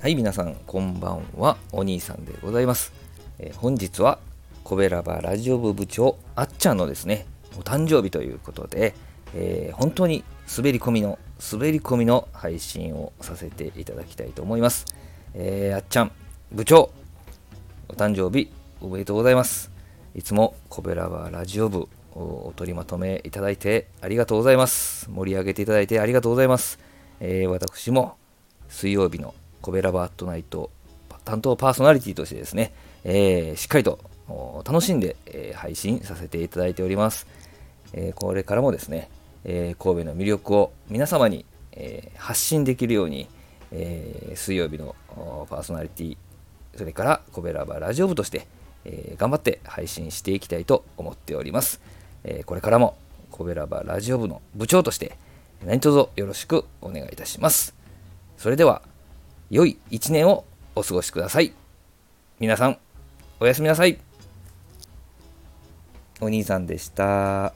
[0.00, 1.58] はい、皆さん、こんばんは。
[1.72, 2.90] お兄さんでございます。
[3.38, 4.18] えー本日は、
[4.64, 7.26] コベラバラジオ部部長、あっちゃんのですね、
[7.58, 8.94] お誕生日ということで、
[9.34, 10.24] えー本当に
[10.56, 11.18] 滑り込みの、
[11.52, 14.86] 滑り込みの配信をさせていただきたいと思います。
[15.34, 16.12] えーあっちゃん、
[16.50, 16.90] 部長、
[17.90, 19.70] お誕生日おめでとうございます。
[20.14, 25.10] いつもコベラバラジオ部お取りまとめいただいてありがとうございます。
[25.10, 26.78] 盛り上げていただいてありがとうございます。
[27.20, 28.16] え私も
[28.70, 30.70] 水曜日のコベラバートナイト
[31.24, 32.72] 担当パーソナリティとしてですね、
[33.04, 33.98] えーしっかりと
[34.64, 37.26] 楽しんで、えー配信させていただいております。
[37.92, 39.10] えーこれからもですね、
[39.44, 43.28] えー神戸の魅力を皆様に、えー発信できるように、
[43.72, 44.96] えー水曜日の
[45.48, 46.16] パーソナリティ
[46.76, 48.46] それからコベラバラジオ部として、
[48.84, 51.80] えー頑張って配信していきたいと思っております。
[52.24, 52.96] えーこれからも
[53.30, 55.16] コベラバラジオ部の部長として
[55.64, 57.74] 何卒よろしくお願いいたします。
[58.38, 58.82] それでは
[59.50, 60.44] 良い一年を
[60.76, 61.52] お過ごしください。
[62.38, 62.78] 皆さん
[63.40, 63.98] おやすみなさい。
[66.20, 67.52] お兄さんでした。